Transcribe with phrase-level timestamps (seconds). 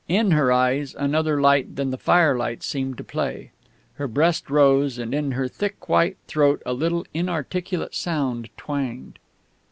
[0.07, 3.51] In her eyes another light than the firelight seemed to play.
[3.97, 9.19] Her breast rose, and in her thick white throat a little inarticulate sound twanged.